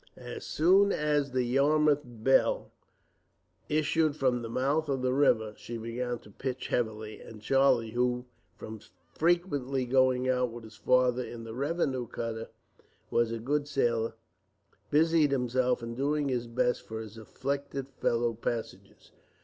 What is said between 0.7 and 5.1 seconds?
as the Yarmouth Belle issued from the mouth of